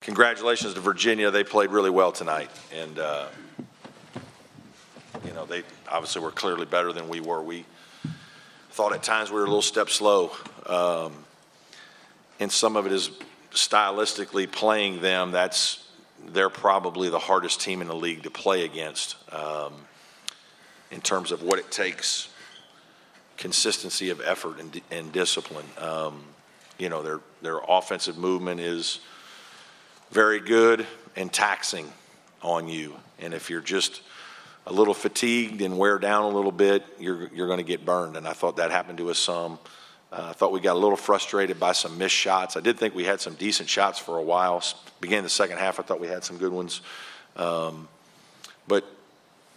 [0.00, 1.30] congratulations to Virginia.
[1.30, 2.50] They played really well tonight.
[2.74, 3.28] And, uh,
[5.26, 7.42] you know, they obviously were clearly better than we were.
[7.42, 7.64] We
[8.70, 10.32] thought at times we were a little step slow.
[10.66, 11.12] Um,
[12.38, 13.10] and some of it is
[13.50, 15.32] stylistically playing them.
[15.32, 15.86] That's,
[16.28, 19.74] they're probably the hardest team in the league to play against um,
[20.90, 22.28] in terms of what it takes
[23.36, 25.66] consistency of effort and, and discipline.
[25.78, 26.22] Um,
[26.78, 29.00] you know, their, their offensive movement is
[30.10, 30.86] very good
[31.16, 31.90] and taxing
[32.42, 32.96] on you.
[33.18, 34.02] And if you're just
[34.66, 38.16] a little fatigued and wear down a little bit, you're, you're going to get burned.
[38.16, 39.58] And I thought that happened to us some.
[40.12, 42.56] Uh, I thought we got a little frustrated by some missed shots.
[42.56, 44.62] I did think we had some decent shots for a while.
[45.00, 46.80] Beginning the second half, I thought we had some good ones.
[47.36, 47.88] Um,
[48.66, 48.84] but,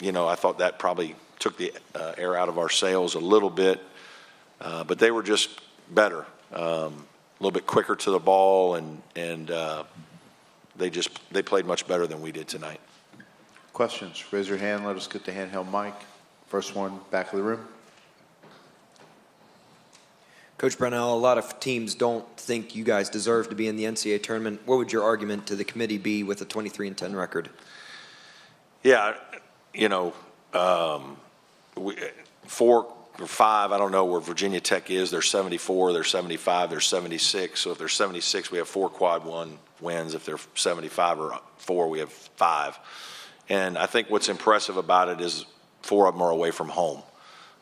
[0.00, 3.20] you know, I thought that probably took the uh, air out of our sails a
[3.20, 3.80] little bit.
[4.60, 5.48] Uh, but they were just
[5.90, 9.84] better, um, a little bit quicker to the ball, and and uh,
[10.80, 12.80] they just they played much better than we did tonight.
[13.72, 14.24] Questions?
[14.32, 14.84] Raise your hand.
[14.84, 15.94] Let us get the handheld mic.
[16.48, 17.68] First one, back of the room.
[20.58, 23.84] Coach Brownell, a lot of teams don't think you guys deserve to be in the
[23.84, 24.60] NCAA tournament.
[24.66, 27.48] What would your argument to the committee be with a 23 and 10 record?
[28.82, 29.14] Yeah,
[29.72, 30.12] you know,
[30.52, 31.16] um,
[31.76, 31.96] we,
[32.46, 35.10] four or five, I don't know where Virginia Tech is.
[35.10, 37.60] They're 74, they're 75, they're 76.
[37.60, 40.14] So if they're 76, we have four quad one wins.
[40.14, 42.78] If they're 75 or four, we have five.
[43.48, 45.44] And I think what's impressive about it is
[45.82, 47.02] four of them are away from home.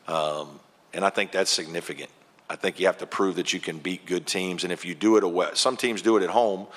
[0.07, 0.59] Um,
[0.93, 2.09] and I think that's significant.
[2.49, 4.63] I think you have to prove that you can beat good teams.
[4.63, 6.67] And if you do it away, some teams do it at home.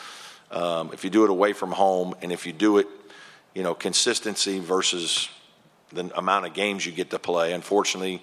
[0.51, 2.87] Um, if you do it away from home, and if you do it,
[3.55, 5.31] you know, consistency versus
[5.93, 7.53] the amount of games you get to play.
[7.53, 8.23] Unfortunately,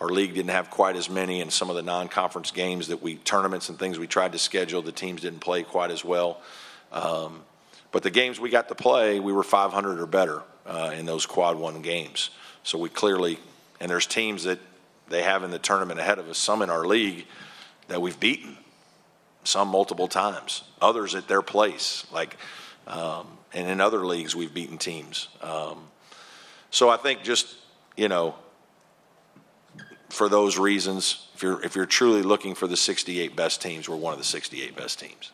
[0.00, 3.16] our league didn't have quite as many, and some of the non-conference games that we
[3.16, 6.40] tournaments and things we tried to schedule, the teams didn't play quite as well.
[6.92, 7.42] Um,
[7.92, 11.24] but the games we got to play, we were 500 or better uh, in those
[11.24, 12.30] quad one games.
[12.62, 13.38] So we clearly,
[13.80, 14.58] and there's teams that
[15.08, 17.26] they have in the tournament ahead of us, some in our league
[17.88, 18.58] that we've beaten,
[19.44, 22.36] some multiple times, others at their place, like,
[22.86, 25.28] um, and in other leagues we've beaten teams.
[25.40, 25.84] Um,
[26.70, 27.54] so I think just,
[27.96, 28.34] you know,
[30.08, 33.96] for those reasons, if you're, if you're truly looking for the 68 best teams, we're
[33.96, 35.32] one of the 68 best teams.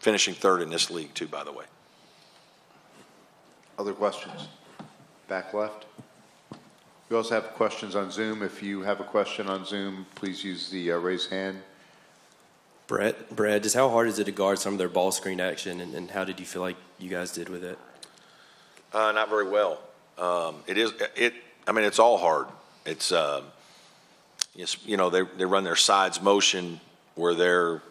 [0.00, 1.64] Finishing third in this league, too, by the way.
[3.78, 4.48] Other questions?
[5.28, 5.86] Back left.
[7.08, 8.42] We also have questions on Zoom.
[8.42, 11.60] If you have a question on Zoom, please use the uh, raise hand.
[12.86, 15.80] Brett, Brad, just how hard is it to guard some of their ball screen action,
[15.80, 17.78] and, and how did you feel like you guys did with it?
[18.92, 19.80] Uh, not very well.
[20.18, 20.92] Um, it is.
[21.16, 21.34] It.
[21.66, 22.46] I mean, it's all hard.
[22.84, 23.12] It's.
[23.12, 23.42] Uh,
[24.54, 26.80] you know, they they run their sides motion
[27.16, 27.82] where they're,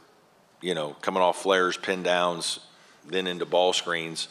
[0.62, 2.62] you know, coming off flares, pin downs,
[3.06, 4.30] then into ball screens.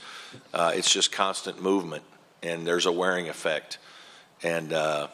[0.54, 2.02] Uh, it's just constant movement,
[2.42, 3.76] and there's a wearing effect
[4.42, 5.08] and uh,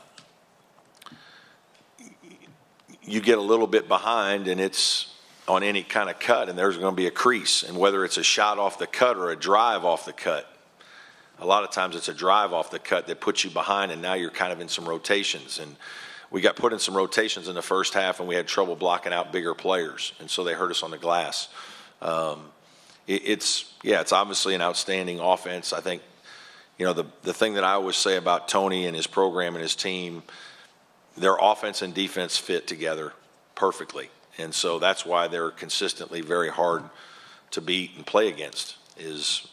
[3.03, 5.14] you get a little bit behind, and it's
[5.47, 7.62] on any kind of cut, and there's going to be a crease.
[7.62, 10.50] And whether it's a shot off the cut or a drive off the cut,
[11.41, 14.03] a lot of times it's a drive off the cut that puts you behind, and
[14.03, 15.59] now you're kind of in some rotations.
[15.59, 15.76] And
[16.31, 19.12] we got put in some rotations in the first half, and we had trouble blocking
[19.12, 21.49] out bigger players, and so they hurt us on the glass.
[22.03, 22.50] Um,
[23.06, 25.72] it, it's yeah, it's obviously an outstanding offense.
[25.72, 26.03] I think
[26.78, 29.62] you know, the, the thing that I always say about Tony and his program and
[29.62, 30.22] his team,
[31.16, 33.12] their offense and defense fit together
[33.56, 34.10] perfectly.
[34.38, 36.84] And so that's why they're consistently very hard
[37.50, 39.49] to beat and play against is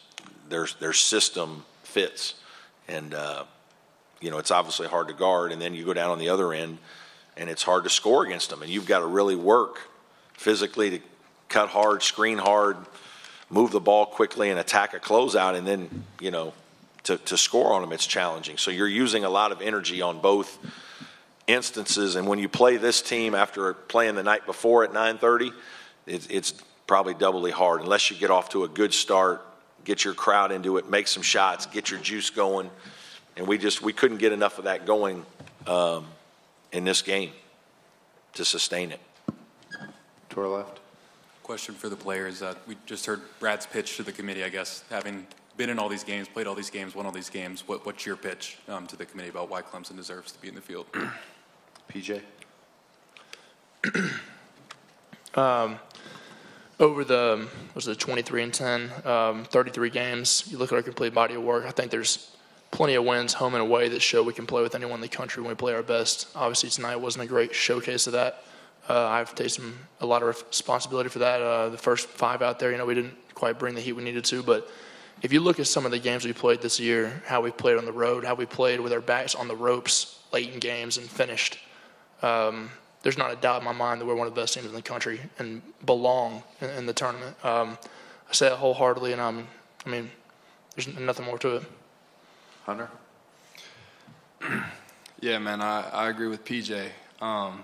[0.49, 2.33] their, their system fits.
[2.89, 3.45] And, uh,
[4.19, 5.53] you know, it's obviously hard to guard.
[5.53, 6.77] And then you go down on the other end
[7.37, 8.61] and it's hard to score against them.
[8.61, 9.79] And you've got to really work
[10.33, 10.99] physically to
[11.47, 12.75] cut hard, screen hard,
[13.49, 15.55] move the ball quickly and attack a closeout.
[15.55, 16.51] And then, you know,
[17.03, 18.57] to, to score on them, it's challenging.
[18.57, 20.59] So you're using a lot of energy on both
[21.47, 22.17] instances.
[22.17, 25.53] And when you play this team after playing the night before at 9:30,
[26.07, 26.51] it's, it's
[26.87, 29.45] probably doubly hard unless you get off to a good start,
[29.85, 32.69] get your crowd into it, make some shots, get your juice going.
[33.37, 35.25] And we just we couldn't get enough of that going
[35.67, 36.07] um,
[36.71, 37.31] in this game
[38.33, 38.99] to sustain it.
[40.29, 40.79] To our left.
[41.43, 42.41] Question for the players.
[42.41, 45.27] Uh, we just heard Brad's pitch to the committee, I guess, having
[45.57, 47.67] been in all these games, played all these games, won all these games.
[47.67, 50.55] What, what's your pitch um, to the committee about why Clemson deserves to be in
[50.55, 50.87] the field?
[51.93, 52.21] PJ.
[55.35, 55.79] um,
[56.79, 60.45] over the was it 23 and 10, um, 33 games.
[60.49, 61.65] You look at our complete body of work.
[61.65, 62.35] I think there's
[62.71, 65.07] plenty of wins home and away that show we can play with anyone in the
[65.07, 66.27] country when we play our best.
[66.35, 68.43] Obviously tonight wasn't a great showcase of that.
[68.89, 71.41] Uh, I've taken a lot of responsibility for that.
[71.41, 74.03] Uh, the first five out there, you know, we didn't quite bring the heat we
[74.03, 74.69] needed to, but
[75.21, 77.77] if you look at some of the games we played this year, how we played
[77.77, 80.97] on the road, how we played with our backs on the ropes late in games
[80.97, 81.57] and finished,
[82.21, 82.69] um,
[83.05, 84.73] there's not a doubt in my mind that we're one of the best teams in
[84.73, 87.35] the country and belong in, in the tournament.
[87.45, 87.77] Um,
[88.27, 89.47] I say that wholeheartedly, and I'm,
[89.85, 90.09] I mean,
[90.75, 91.63] there's nothing more to it.
[92.65, 92.89] Hunter?
[95.21, 96.87] Yeah, man, I, I agree with PJ.
[97.21, 97.63] Um,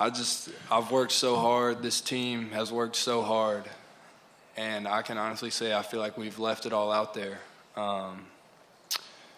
[0.00, 1.80] I just, I've worked so hard.
[1.80, 3.64] This team has worked so hard.
[4.56, 7.38] And I can honestly say I feel like we've left it all out there.
[7.76, 8.26] Um,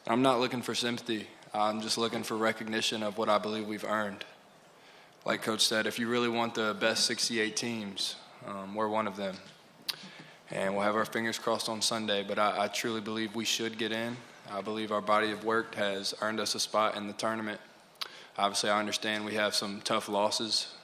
[0.07, 1.29] I'm not looking for sympathy.
[1.57, 4.25] I'm just looking for recognition of what I believe we've earned.
[5.25, 9.17] Like Coach said, if you really want the best 68 teams, um, we're one of
[9.17, 9.37] them.
[10.51, 13.79] And we'll have our fingers crossed on Sunday, but I, I truly believe we should
[13.79, 14.17] get in.
[14.51, 17.61] I believe our body of work has earned us a spot in the tournament.
[18.37, 20.75] Obviously, I understand we have some tough losses,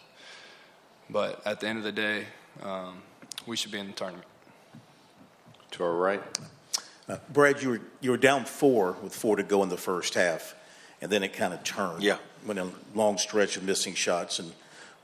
[1.11, 2.26] but at the end of the day,
[2.62, 3.02] um,
[3.44, 4.26] we should be in the tournament.
[5.72, 6.22] To our right?
[7.08, 10.14] Uh, Brad, you were, you were down four with four to go in the first
[10.14, 10.55] half,
[11.00, 12.02] and then it kind of turned.
[12.02, 12.19] Yeah.
[12.47, 14.38] Went a long stretch of missing shots.
[14.38, 14.52] And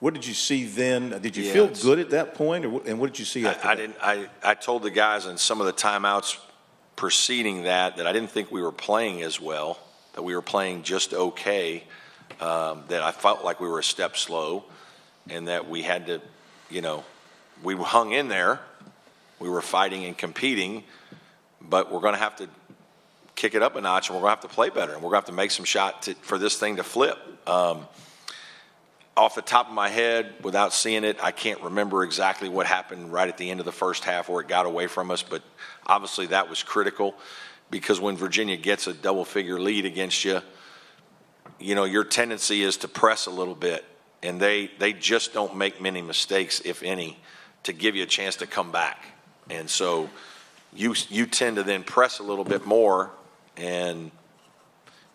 [0.01, 1.11] what did you see then?
[1.21, 3.69] Did you Yeah, feel good at that point, or, and what did you see after
[3.69, 6.39] I, I didn't, I, I told the guys in some of the timeouts
[6.97, 9.79] preceding that, that I didn't think we were playing as well,
[10.15, 11.85] that we were playing just okay,
[12.41, 14.65] um, that I felt like we were a step slow,
[15.29, 16.21] and that we had to,
[16.71, 17.05] you know,
[17.63, 18.61] we hung in there,
[19.39, 20.85] we were fighting and competing,
[21.61, 22.49] but we're going to have to
[23.37, 25.11] kick it up a notch, and we're going to have to play better, and we're
[25.11, 27.19] going to have to make some shot to, for this thing to flip.
[27.47, 27.87] Um,
[29.17, 33.13] off the top of my head, without seeing it, I can't remember exactly what happened
[33.13, 35.43] right at the end of the first half where it got away from us, but
[35.87, 37.15] obviously that was critical
[37.71, 40.41] because when Virginia gets a double figure lead against you,
[41.59, 43.85] you know, your tendency is to press a little bit,
[44.23, 47.19] and they, they just don't make many mistakes, if any,
[47.63, 49.07] to give you a chance to come back.
[49.49, 50.11] And so
[50.75, 53.11] you, you tend to then press a little bit more,
[53.57, 54.11] and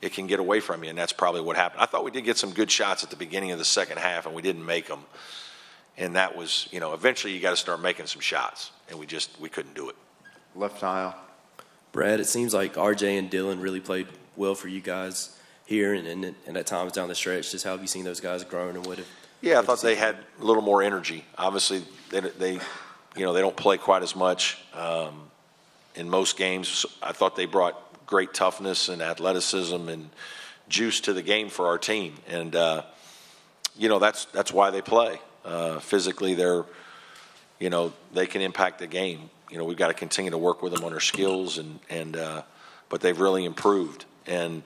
[0.02, 1.82] it can get away from you, and that's probably what happened.
[1.82, 4.26] I thought we did get some good shots at the beginning of the second half,
[4.26, 5.02] and we didn't make them.
[5.98, 9.06] And that was, you know, eventually you got to start making some shots, and we
[9.06, 9.96] just we couldn't do it.
[10.56, 11.16] Left aisle?
[11.92, 16.08] Brad, it seems like RJ and Dillon really played well for you guys here and,
[16.08, 17.52] and, and at times down the stretch.
[17.52, 19.08] Just how have you seen those guys growing and what have
[19.42, 21.26] Yeah, I thought they had a little more energy.
[21.38, 22.54] Obviously, they, they
[23.16, 25.30] you know, they don't play quite as much um,
[25.96, 26.86] in most games.
[27.04, 30.12] I thought they brought great toughness and athleticism and
[30.70, 32.84] juice to the game for our team, and uh,
[33.76, 35.20] you know that's that's why they play.
[35.44, 36.66] Uh, physically, they're
[37.60, 39.32] you know they can impact the game.
[39.50, 42.16] You know, we've got to continue to work with them on their skills, and and
[42.16, 42.44] uh,
[42.90, 44.62] but they've really improved and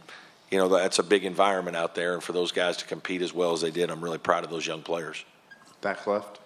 [0.51, 3.33] you know, that's a big environment out there, and for those guys to compete as
[3.33, 5.23] well as they did, I'm really proud of those young players.
[5.81, 6.39] Back left?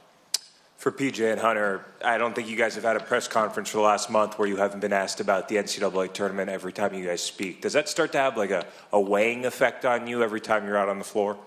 [0.80, 3.78] For PJ and Hunter, I don't think you guys have had a press conference for
[3.80, 7.06] the last month where you haven't been asked about the NCAA tournament every time you
[7.06, 7.62] guys speak.
[7.62, 10.78] Does that start to have like a, a weighing effect on you every time you're
[10.78, 11.38] out on the floor?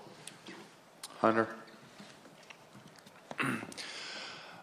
[1.19, 1.47] Hunter?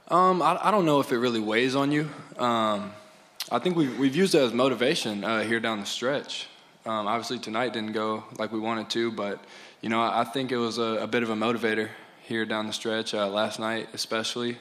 [0.09, 2.11] Um, I, I don't know if it really weighs on you.
[2.37, 2.91] Um,
[3.53, 6.49] I think we've, we've used it as motivation uh, here down the stretch.
[6.85, 9.39] Um, obviously, tonight didn't go like we wanted to, but
[9.83, 11.91] you know, I, I think it was a, a bit of a motivator
[12.31, 13.13] here down the stretch.
[13.13, 14.57] Uh, last night, especially.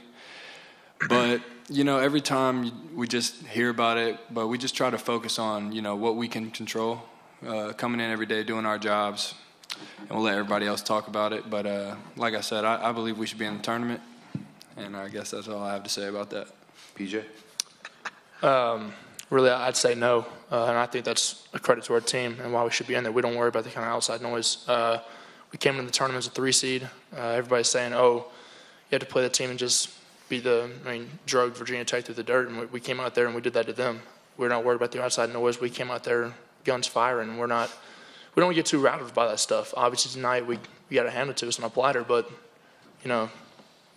[1.07, 4.97] But you know, every time we just hear about it, but we just try to
[4.97, 7.04] focus on you know what we can control.
[7.47, 9.35] Uh, coming in every day, doing our jobs,
[9.99, 11.49] and we'll let everybody else talk about it.
[11.49, 14.02] But uh, like I said, I, I believe we should be in the tournament,
[14.76, 16.47] and I guess that's all I have to say about that.
[16.97, 17.23] PJ?
[19.30, 22.52] Really, I'd say no, uh, and I think that's a credit to our team and
[22.52, 23.11] why we should be in there.
[23.11, 24.68] We don't worry about the kind of outside noise.
[24.68, 25.02] Uh,
[25.51, 26.87] we came into the tournament as a three seed.
[27.15, 28.27] Uh, everybody's saying, "Oh,
[28.89, 29.89] you have to play the team and just
[30.29, 33.15] be the." I mean, drug Virginia Tech through the dirt, and we, we came out
[33.15, 34.01] there and we did that to them.
[34.37, 35.59] We're not worried about the outside noise.
[35.59, 37.37] We came out there guns firing.
[37.37, 37.71] We're not.
[38.35, 39.73] We don't get too rattled by that stuff.
[39.75, 42.29] Obviously, tonight we we got to hand it to us on a platter, but
[43.03, 43.29] you know,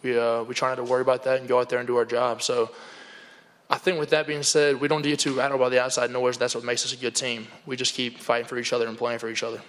[0.03, 1.97] we uh, we try not to worry about that and go out there and do
[1.97, 2.43] our job.
[2.43, 2.71] So.
[3.71, 6.37] I think with that being said, we don't get too rattled by the outside noise.
[6.37, 7.47] That's what makes us a good team.
[7.65, 9.63] We just keep fighting for each other and playing for each other.